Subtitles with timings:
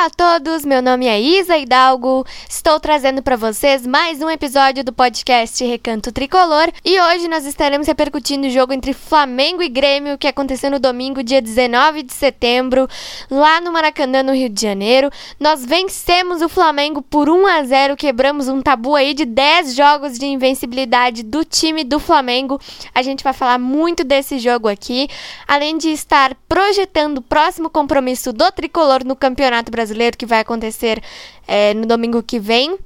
[0.00, 2.24] Olá a todos, meu nome é Isa Hidalgo.
[2.48, 7.86] Estou trazendo para vocês mais um episódio do podcast Recanto Tricolor e hoje nós estaremos
[7.86, 12.88] repercutindo o jogo entre Flamengo e Grêmio que aconteceu no domingo, dia 19 de setembro,
[13.30, 15.10] lá no Maracanã, no Rio de Janeiro.
[15.38, 20.18] Nós vencemos o Flamengo por 1 a 0, quebramos um tabu aí de 10 jogos
[20.18, 22.58] de invencibilidade do time do Flamengo.
[22.94, 25.08] A gente vai falar muito desse jogo aqui,
[25.46, 30.40] além de estar projetando o próximo compromisso do Tricolor no Campeonato Brasileiro Brasileiro que vai
[30.40, 31.02] acontecer
[31.46, 32.78] é, no domingo que vem.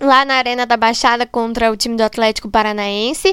[0.00, 3.32] Lá na Arena da Baixada contra o time do Atlético Paranaense.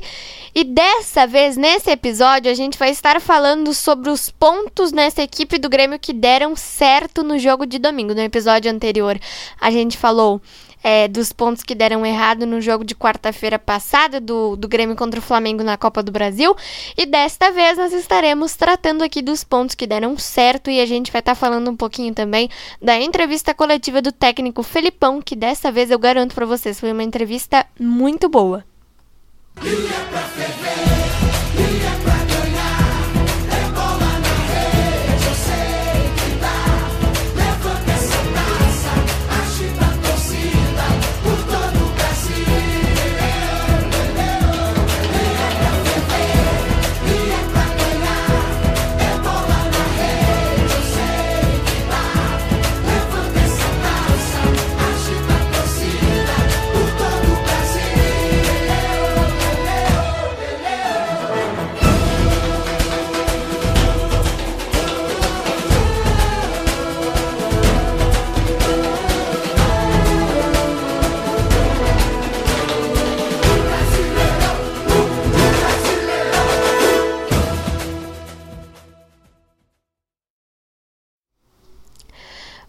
[0.53, 5.57] E dessa vez, nesse episódio, a gente vai estar falando sobre os pontos nessa equipe
[5.57, 8.13] do Grêmio que deram certo no jogo de domingo.
[8.13, 9.19] No episódio anterior,
[9.59, 10.39] a gente falou
[10.83, 15.19] é, dos pontos que deram errado no jogo de quarta-feira passada do, do Grêmio contra
[15.19, 16.55] o Flamengo na Copa do Brasil.
[16.97, 21.11] E desta vez nós estaremos tratando aqui dos pontos que deram certo e a gente
[21.11, 22.49] vai estar tá falando um pouquinho também
[22.81, 27.03] da entrevista coletiva do técnico Felipão, que dessa vez eu garanto para vocês foi uma
[27.03, 28.63] entrevista muito boa.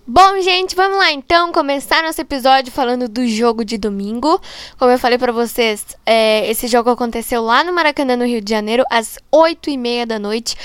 [0.05, 4.41] Bom, gente, vamos lá então começar nosso episódio falando do jogo de domingo.
[4.77, 8.50] Como eu falei para vocês, é, esse jogo aconteceu lá no Maracanã, no Rio de
[8.50, 10.56] Janeiro, às 8 e meia da noite.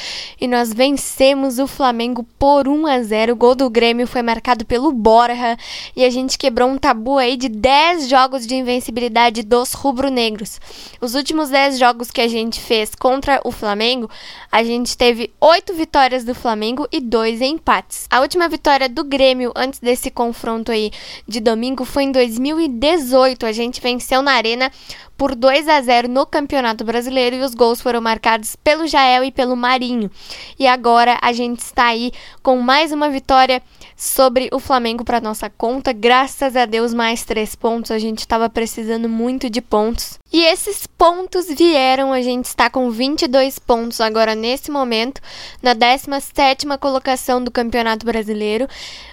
[0.42, 4.66] E nós vencemos o Flamengo por 1 a 0 O gol do Grêmio foi marcado
[4.66, 5.56] pelo Borja.
[5.96, 10.60] E a gente quebrou um tabu aí de 10 jogos de invencibilidade dos rubro-negros.
[11.00, 14.10] Os últimos 10 jogos que a gente fez contra o Flamengo,
[14.52, 18.08] a gente teve 8 vitórias do Flamengo e 2 empates.
[18.10, 20.92] A última vitória do Grêmio Antes desse confronto aí
[21.28, 23.46] de domingo foi em 2018.
[23.46, 24.72] A gente venceu na Arena
[25.18, 29.32] por 2 a 0 no Campeonato Brasileiro e os gols foram marcados pelo Jael e
[29.32, 30.12] pelo Marinho.
[30.60, 32.12] E agora a gente está aí
[32.44, 33.62] com mais uma vitória
[33.98, 35.92] sobre o Flamengo para nossa conta.
[35.92, 37.90] Graças a Deus, mais três pontos.
[37.90, 40.20] A gente estava precisando muito de pontos.
[40.32, 42.14] E esses pontos vieram.
[42.14, 45.20] A gente está com 22 pontos agora nesse momento,
[45.64, 48.68] na 17 colocação do Campeonato Brasileiro.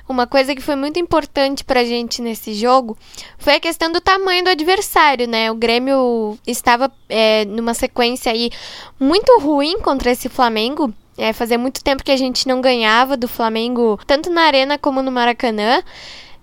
[0.06, 2.94] Uma coisa que foi muito importante para a gente nesse jogo
[3.38, 5.50] foi a questão do tamanho do adversário, né?
[5.50, 8.50] O Grêmio estava é, numa sequência aí
[9.00, 10.92] muito ruim contra esse Flamengo.
[11.16, 15.02] É, fazia muito tempo que a gente não ganhava do Flamengo, tanto na Arena como
[15.02, 15.82] no Maracanã.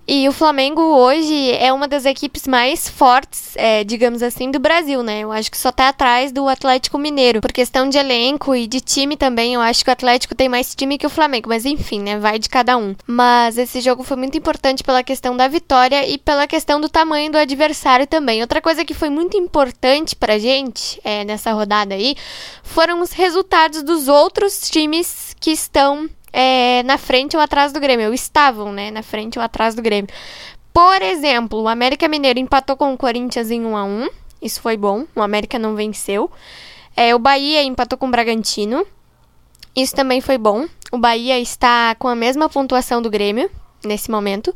[0.06, 5.00] E o Flamengo hoje é uma das equipes mais fortes, é, digamos assim, do Brasil,
[5.00, 5.20] né?
[5.20, 7.40] Eu acho que só tá atrás do Atlético Mineiro.
[7.40, 10.74] Por questão de elenco e de time também, eu acho que o Atlético tem mais
[10.74, 11.48] time que o Flamengo.
[11.48, 12.18] Mas enfim, né?
[12.18, 12.96] Vai de cada um.
[13.06, 17.30] Mas esse jogo foi muito importante pela questão da vitória e pela questão do tamanho
[17.30, 18.40] do adversário também.
[18.40, 22.16] Outra coisa que foi muito importante pra gente é, nessa rodada aí
[22.64, 28.08] foram os resultados dos outros times que estão é, na frente ou atrás do Grêmio.
[28.08, 28.90] Ou estavam, né?
[28.90, 30.10] Na frente ou atrás do Grêmio.
[30.72, 34.08] Por exemplo, o América Mineiro empatou com o Corinthians em 1 a 1
[34.40, 35.04] Isso foi bom.
[35.14, 36.30] O América não venceu.
[36.96, 38.86] É, o Bahia empatou com o Bragantino.
[39.74, 40.66] Isso também foi bom.
[40.90, 43.50] O Bahia está com a mesma pontuação do Grêmio,
[43.86, 44.54] nesse momento.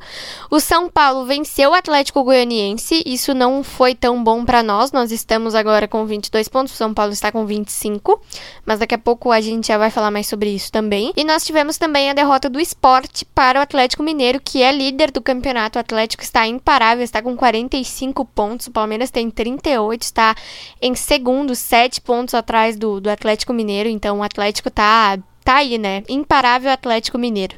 [0.51, 3.03] O São Paulo venceu o Atlético Goianiense.
[3.07, 4.93] Isso não foi tão bom para nós.
[4.93, 6.75] Nós estamos agora com 22 pontos.
[6.75, 8.21] O São Paulo está com 25.
[8.65, 11.13] Mas daqui a pouco a gente já vai falar mais sobre isso também.
[11.17, 15.11] E nós tivemos também a derrota do esporte para o Atlético Mineiro, que é líder
[15.11, 15.79] do campeonato.
[15.79, 18.67] O Atlético está imparável, está com 45 pontos.
[18.67, 20.35] O Palmeiras tem 38, está
[20.81, 23.89] em segundo, 7 pontos atrás do, do Atlético Mineiro.
[23.89, 26.03] Então o Atlético tá, tá aí, né?
[26.09, 27.57] Imparável Atlético Mineiro.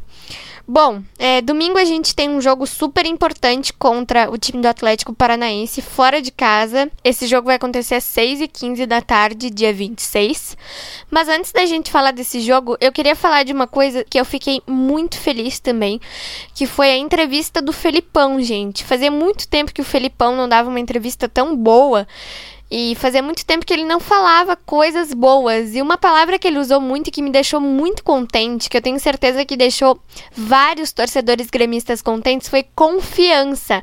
[0.70, 5.14] Bom, é, domingo a gente tem um jogo super importante contra o time do Atlético
[5.14, 6.90] Paranaense fora de casa.
[7.02, 10.58] Esse jogo vai acontecer às 6h15 da tarde, dia 26.
[11.10, 14.26] Mas antes da gente falar desse jogo, eu queria falar de uma coisa que eu
[14.26, 15.98] fiquei muito feliz também,
[16.54, 18.84] que foi a entrevista do Felipão, gente.
[18.84, 22.06] Fazia muito tempo que o Felipão não dava uma entrevista tão boa.
[22.70, 25.74] E fazia muito tempo que ele não falava coisas boas.
[25.74, 28.82] E uma palavra que ele usou muito e que me deixou muito contente, que eu
[28.82, 29.98] tenho certeza que deixou
[30.36, 33.82] vários torcedores gremistas contentes, foi confiança.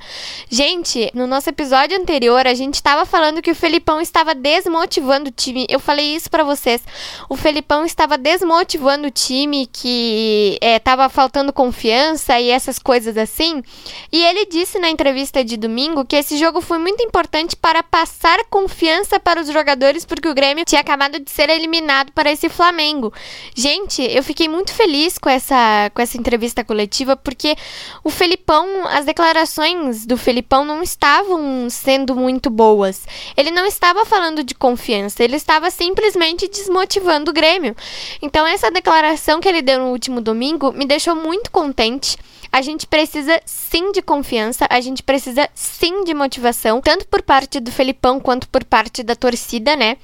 [0.49, 5.33] Gente, no nosso episódio anterior, a gente estava falando que o Felipão estava desmotivando o
[5.33, 5.65] time.
[5.67, 6.83] Eu falei isso para vocês.
[7.27, 13.63] O Felipão estava desmotivando o time, que estava faltando confiança e essas coisas assim.
[14.11, 18.43] E ele disse na entrevista de domingo que esse jogo foi muito importante para passar
[18.47, 18.74] confiança
[19.23, 23.13] para os jogadores, porque o Grêmio tinha acabado de ser eliminado para esse Flamengo.
[23.55, 27.55] Gente, eu fiquei muito feliz com essa, com essa entrevista coletiva, porque
[28.03, 33.05] o Felipão, as declarações do Felipão não estavam sendo muito boas.
[33.35, 37.75] Ele não estava falando de confiança, ele estava simplesmente desmotivando o Grêmio.
[38.21, 42.17] Então, essa declaração que ele deu no último domingo me deixou muito contente.
[42.55, 47.59] A gente precisa sim de confiança, a gente precisa sim de motivação, tanto por parte
[47.59, 49.97] do Felipão quanto por parte da torcida, né?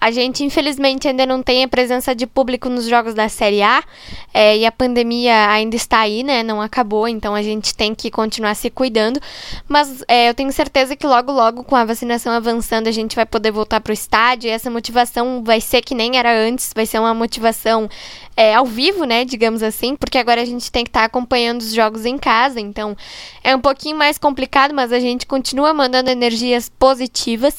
[0.00, 3.84] A gente, infelizmente, ainda não tem a presença de público nos jogos da Série A
[4.32, 6.42] é, e a pandemia ainda está aí, né?
[6.42, 9.20] Não acabou, então a gente tem que continuar se cuidando.
[9.68, 13.26] Mas é, eu tenho certeza que logo, logo, com a vacinação avançando, a gente vai
[13.26, 16.86] poder voltar para o estádio e essa motivação vai ser que nem era antes, vai
[16.86, 17.86] ser uma motivação
[18.34, 19.26] é, ao vivo, né?
[19.26, 22.60] Digamos assim, porque agora a gente tem que estar tá acompanhando os jogos em casa,
[22.60, 22.96] então
[23.42, 27.56] é um pouquinho mais complicado, mas a gente continua mandando energias positivas.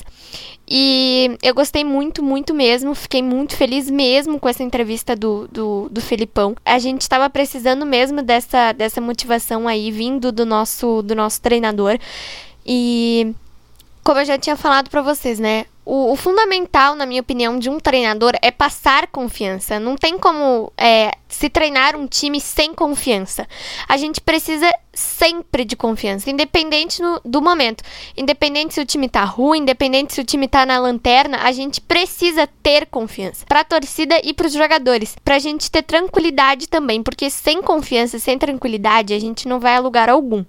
[0.72, 2.94] E eu gostei muito, muito mesmo.
[2.94, 6.56] Fiquei muito feliz mesmo com essa entrevista do, do, do Felipão.
[6.64, 11.98] A gente estava precisando mesmo dessa, dessa motivação aí vindo do nosso, do nosso treinador.
[12.64, 13.34] E
[14.04, 15.66] como eu já tinha falado para vocês, né?
[15.92, 19.80] O, o, fundamental, na minha opinião, de um treinador é passar confiança.
[19.80, 23.48] Não tem como é, se treinar um time sem confiança.
[23.88, 27.84] A gente precisa sempre de confiança, independente no, do momento.
[28.16, 31.80] Independente se o time tá ruim, independente se o time tá na lanterna, a gente
[31.82, 33.46] precisa ter confiança.
[33.48, 35.16] Pra torcida e pros jogadores.
[35.24, 39.80] Pra gente ter tranquilidade também, porque sem confiança, sem tranquilidade, a gente não vai a
[39.80, 40.44] lugar algum.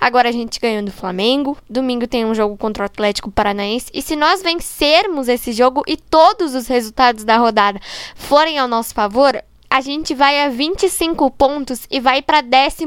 [0.00, 4.00] Agora a gente ganhou do Flamengo, domingo tem um jogo contra o Atlético Paranaense, e
[4.00, 7.80] se nós vencermos esse jogo e todos os resultados da rodada
[8.14, 9.40] forem ao nosso favor,
[9.70, 12.84] a gente vai a 25 pontos e vai para 12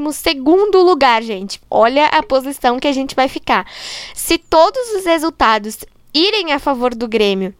[0.74, 1.58] lugar, gente.
[1.70, 3.66] Olha a posição que a gente vai ficar.
[4.14, 5.78] Se todos os resultados
[6.12, 7.54] irem a favor do Grêmio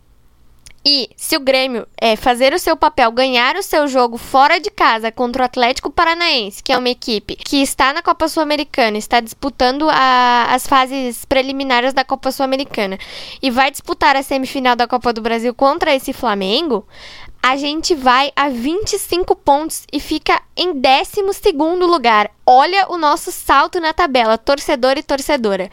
[0.86, 4.70] e se o Grêmio é, fazer o seu papel, ganhar o seu jogo fora de
[4.70, 9.18] casa contra o Atlético Paranaense, que é uma equipe que está na Copa Sul-Americana, está
[9.20, 12.98] disputando a, as fases preliminares da Copa Sul-Americana
[13.40, 16.86] e vai disputar a semifinal da Copa do Brasil contra esse Flamengo,
[17.46, 21.52] a gente vai a 25 pontos e fica em 12
[21.86, 22.30] lugar.
[22.46, 25.70] Olha o nosso salto na tabela, torcedor e torcedora.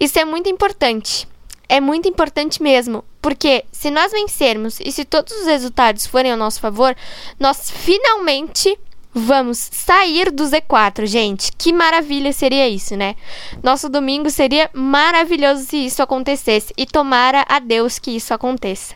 [0.00, 1.28] Isso é muito importante.
[1.68, 6.38] É muito importante mesmo, porque se nós vencermos e se todos os resultados forem ao
[6.38, 6.96] nosso favor,
[7.38, 8.78] nós finalmente
[9.12, 11.50] Vamos sair do Z4, gente.
[11.58, 13.16] Que maravilha seria isso, né?
[13.60, 18.94] Nosso domingo seria maravilhoso se isso acontecesse e tomara a Deus que isso aconteça.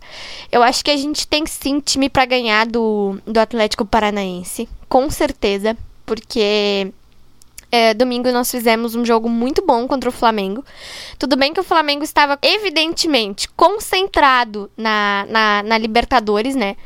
[0.52, 5.11] Eu acho que a gente tem sim time para ganhar do, do Atlético Paranaense, com
[5.11, 5.76] certeza,
[6.06, 6.93] porque
[7.72, 10.64] é, domingo nós fizemos um jogo muito bom contra o Flamengo.
[11.19, 16.76] Tudo bem que o Flamengo estava evidentemente concentrado na, na, na Libertadores, né?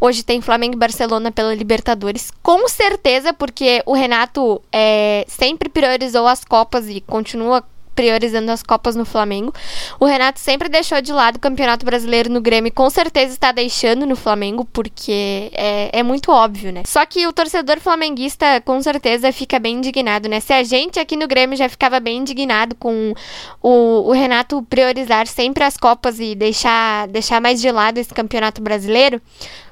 [0.00, 2.30] Hoje tem Flamengo e Barcelona pela Libertadores.
[2.42, 7.64] Com certeza, porque o Renato é, sempre priorizou as Copas e continua
[7.96, 9.52] priorizando as Copas no Flamengo.
[9.98, 14.04] O Renato sempre deixou de lado o Campeonato Brasileiro no Grêmio, com certeza está deixando
[14.04, 16.82] no Flamengo, porque é, é muito óbvio, né?
[16.86, 20.38] Só que o torcedor flamenguista, com certeza, fica bem indignado, né?
[20.40, 23.14] Se a gente aqui no Grêmio já ficava bem indignado com
[23.62, 28.60] o, o Renato priorizar sempre as Copas e deixar, deixar mais de lado esse Campeonato
[28.60, 29.22] Brasileiro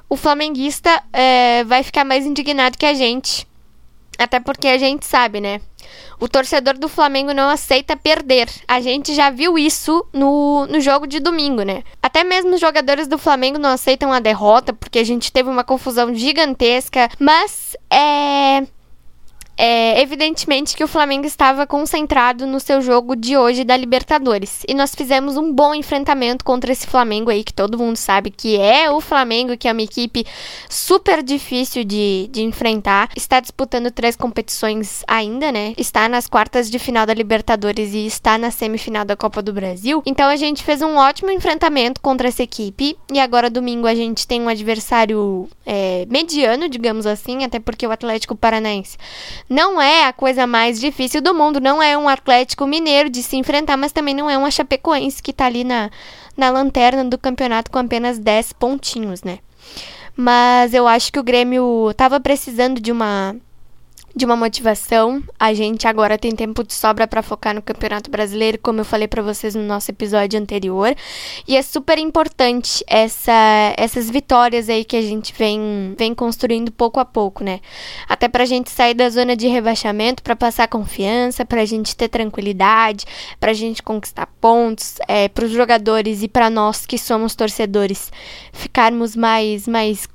[0.09, 3.47] o flamenguista é, vai ficar mais indignado que a gente.
[4.17, 5.59] Até porque a gente sabe, né?
[6.19, 8.49] O torcedor do Flamengo não aceita perder.
[8.67, 11.83] A gente já viu isso no, no jogo de domingo, né?
[12.01, 15.63] Até mesmo os jogadores do Flamengo não aceitam a derrota, porque a gente teve uma
[15.63, 17.09] confusão gigantesca.
[17.19, 18.63] Mas é
[19.57, 24.63] é, evidentemente que o Flamengo estava concentrado no seu jogo de hoje da Libertadores.
[24.67, 28.57] E nós fizemos um bom enfrentamento contra esse Flamengo aí, que todo mundo sabe que
[28.57, 30.25] é o Flamengo, que é uma equipe
[30.69, 33.09] super difícil de, de enfrentar.
[33.15, 35.73] Está disputando três competições ainda, né?
[35.77, 40.03] Está nas quartas de final da Libertadores e está na semifinal da Copa do Brasil.
[40.05, 42.97] Então a gente fez um ótimo enfrentamento contra essa equipe.
[43.11, 47.91] E agora, domingo, a gente tem um adversário é, mediano, digamos assim, até porque o
[47.91, 48.97] Atlético Paranaense
[49.49, 53.37] não é a coisa mais difícil do mundo, não é um Atlético Mineiro de se
[53.37, 55.89] enfrentar, mas também não é uma Chapecoense que tá ali na,
[56.35, 59.39] na lanterna do campeonato com apenas 10 pontinhos, né?
[60.15, 63.35] Mas eu acho que o Grêmio estava precisando de uma
[64.15, 65.21] de uma motivação.
[65.39, 69.07] A gente agora tem tempo de sobra para focar no Campeonato Brasileiro, como eu falei
[69.07, 70.95] para vocês no nosso episódio anterior.
[71.47, 76.99] E é super importante essa, essas vitórias aí que a gente vem, vem construindo pouco
[76.99, 77.59] a pouco, né?
[78.07, 83.05] Até pra gente sair da zona de rebaixamento, para passar confiança, pra gente ter tranquilidade,
[83.39, 88.11] pra gente conquistar pontos, é, pros jogadores e para nós que somos torcedores
[88.53, 90.07] ficarmos mais, mais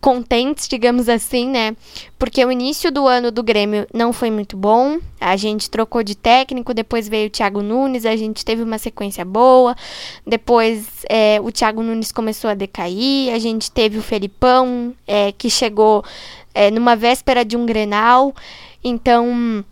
[0.00, 1.76] contentes, digamos assim, né?
[2.18, 4.98] Porque o início do ano do Grêmio não foi muito bom.
[5.20, 9.24] A gente trocou de técnico, depois veio o Thiago Nunes, a gente teve uma sequência
[9.24, 9.74] boa.
[10.26, 15.50] Depois é, o Thiago Nunes começou a decair, a gente teve o Felipão, é, que
[15.50, 16.04] chegou
[16.54, 18.34] é, numa véspera de um Grenal.
[18.82, 19.64] Então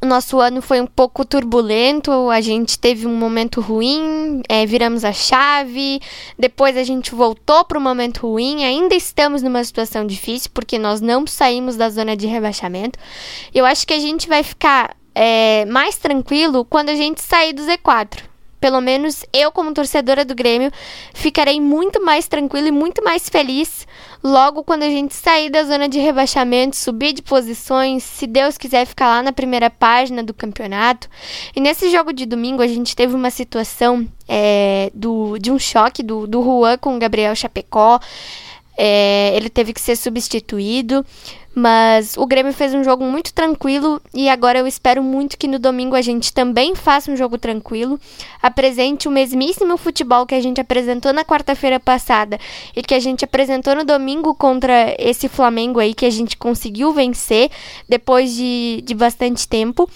[0.00, 5.04] o nosso ano foi um pouco turbulento, a gente teve um momento ruim, é, viramos
[5.04, 6.00] a chave,
[6.38, 11.00] depois a gente voltou para um momento ruim, ainda estamos numa situação difícil porque nós
[11.00, 12.98] não saímos da zona de rebaixamento.
[13.54, 17.62] Eu acho que a gente vai ficar é, mais tranquilo quando a gente sair do
[17.62, 20.70] Z4 pelo menos eu, como torcedora do Grêmio,
[21.14, 23.86] ficarei muito mais tranquila e muito mais feliz
[24.22, 28.84] logo quando a gente sair da zona de rebaixamento, subir de posições, se Deus quiser
[28.86, 31.08] ficar lá na primeira página do campeonato.
[31.54, 36.02] E nesse jogo de domingo a gente teve uma situação é, do, de um choque
[36.02, 38.00] do, do Juan com o Gabriel Chapecó.
[38.76, 41.04] É, ele teve que ser substituído.
[41.58, 45.58] Mas o Grêmio fez um jogo muito tranquilo e agora eu espero muito que no
[45.58, 47.98] domingo a gente também faça um jogo tranquilo,
[48.42, 52.38] apresente o mesmíssimo futebol que a gente apresentou na quarta-feira passada
[52.76, 56.92] e que a gente apresentou no domingo contra esse Flamengo aí que a gente conseguiu
[56.92, 57.50] vencer
[57.88, 59.88] depois de, de bastante tempo.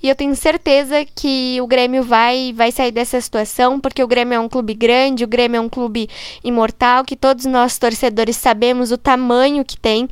[0.00, 4.36] E eu tenho certeza que o Grêmio vai, vai sair dessa situação, porque o Grêmio
[4.36, 6.08] é um clube grande, o Grêmio é um clube
[6.44, 10.08] imortal, que todos nós torcedores sabemos o tamanho que tem.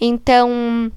[0.00, 0.90] Então,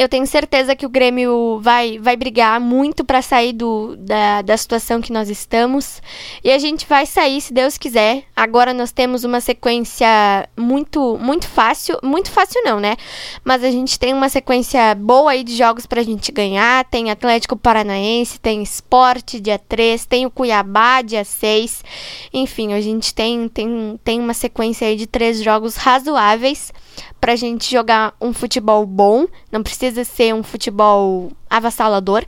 [0.00, 4.56] eu tenho certeza que o Grêmio vai, vai brigar muito para sair do, da, da
[4.56, 6.00] situação que nós estamos.
[6.42, 8.24] E a gente vai sair, se Deus quiser.
[8.34, 10.08] Agora nós temos uma sequência
[10.56, 11.98] muito muito fácil.
[12.02, 12.96] Muito fácil não, né?
[13.44, 16.82] Mas a gente tem uma sequência boa aí de jogos pra gente ganhar.
[16.86, 21.84] Tem Atlético Paranaense, tem Esporte dia 3, tem o Cuiabá dia 6.
[22.32, 26.72] Enfim, a gente tem, tem, tem uma sequência aí de três jogos razoáveis
[27.20, 29.26] pra gente jogar um futebol bom.
[29.50, 32.24] Não precisa ser um futebol avassalador,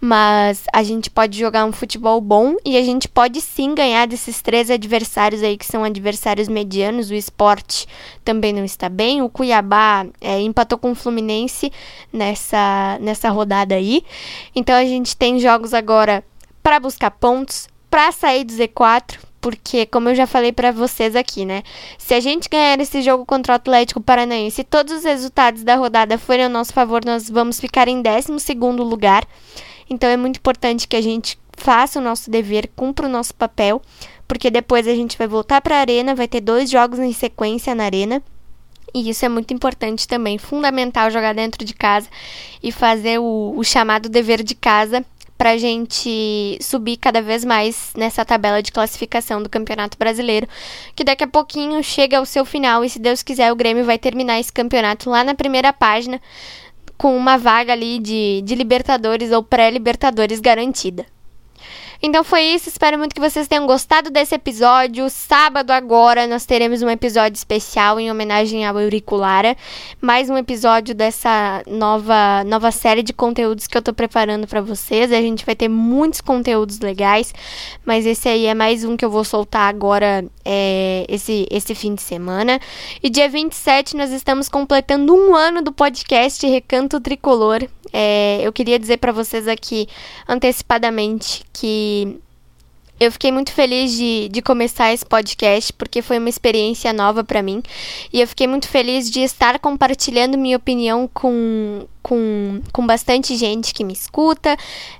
[0.00, 4.42] mas a gente pode jogar um futebol bom e a gente pode sim ganhar desses
[4.42, 7.10] três adversários aí que são adversários medianos.
[7.10, 7.86] O esporte
[8.24, 9.22] também não está bem.
[9.22, 11.72] O Cuiabá é, empatou com o Fluminense
[12.12, 14.04] nessa, nessa rodada aí.
[14.54, 16.22] Então a gente tem jogos agora
[16.62, 21.44] para buscar pontos, para sair do Z4 porque, como eu já falei para vocês aqui,
[21.44, 21.62] né?
[21.96, 26.18] Se a gente ganhar esse jogo contra o Atlético Paranaense, todos os resultados da rodada
[26.18, 28.32] forem ao nosso favor, nós vamos ficar em 12
[28.78, 29.24] lugar.
[29.88, 33.80] Então é muito importante que a gente faça o nosso dever, cumpra o nosso papel,
[34.26, 37.74] porque depois a gente vai voltar para a arena, vai ter dois jogos em sequência
[37.74, 38.22] na arena.
[38.94, 42.08] E isso é muito importante também, fundamental jogar dentro de casa
[42.62, 45.04] e fazer o, o chamado dever de casa
[45.38, 50.48] para a gente subir cada vez mais nessa tabela de classificação do Campeonato Brasileiro,
[50.96, 53.98] que daqui a pouquinho chega ao seu final e se Deus quiser o Grêmio vai
[53.98, 56.20] terminar esse campeonato lá na primeira página
[56.98, 61.06] com uma vaga ali de, de Libertadores ou pré-Libertadores garantida.
[62.00, 65.10] Então foi isso, espero muito que vocês tenham gostado desse episódio.
[65.10, 69.56] Sábado agora nós teremos um episódio especial em homenagem ao Euriculara,
[70.00, 75.10] mais um episódio dessa nova nova série de conteúdos que eu tô preparando para vocês.
[75.10, 77.34] A gente vai ter muitos conteúdos legais,
[77.84, 81.96] mas esse aí é mais um que eu vou soltar agora é, esse esse fim
[81.96, 82.60] de semana.
[83.02, 87.66] E dia 27 nós estamos completando um ano do podcast Recanto Tricolor.
[87.92, 89.88] É, eu queria dizer para vocês aqui
[90.28, 91.87] antecipadamente que
[93.00, 97.40] eu fiquei muito feliz de, de começar esse podcast porque foi uma experiência nova para
[97.40, 97.62] mim
[98.12, 103.72] e eu fiquei muito feliz de estar compartilhando minha opinião com, com, com bastante gente
[103.72, 104.56] que me escuta,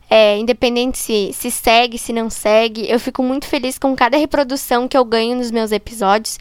[0.08, 2.88] é, independente se, se segue, se não segue.
[2.88, 6.38] Eu fico muito feliz com cada reprodução que eu ganho nos meus episódios.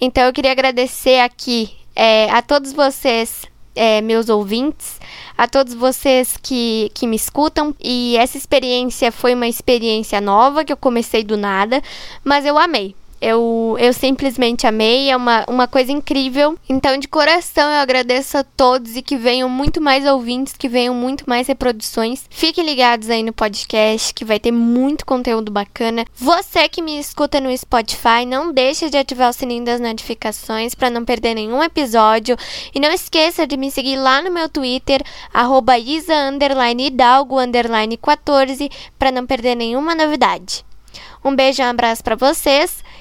[0.00, 3.42] Então eu queria agradecer aqui é, a todos vocês
[3.78, 5.00] é, meus ouvintes,
[5.36, 7.72] a todos vocês que, que me escutam.
[7.80, 11.80] E essa experiência foi uma experiência nova que eu comecei do nada,
[12.24, 12.94] mas eu amei.
[13.20, 16.56] Eu, eu simplesmente amei, é uma, uma coisa incrível.
[16.68, 20.94] Então, de coração, eu agradeço a todos e que venham muito mais ouvintes, que venham
[20.94, 22.24] muito mais reproduções.
[22.30, 26.04] Fiquem ligados aí no podcast, que vai ter muito conteúdo bacana.
[26.14, 30.88] Você que me escuta no Spotify, não deixe de ativar o sininho das notificações para
[30.88, 32.36] não perder nenhum episódio.
[32.72, 35.02] E não esqueça de me seguir lá no meu Twitter,
[35.34, 36.14] arroba Isa
[36.78, 37.36] Hidalgo
[38.00, 40.64] 14, para não perder nenhuma novidade.
[41.24, 42.86] Um beijo e um abraço para vocês